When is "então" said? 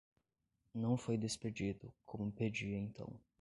2.75-3.21